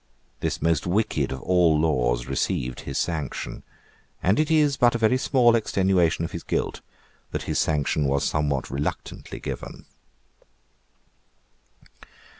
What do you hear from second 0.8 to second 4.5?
wicked of all laws received his sanction; and it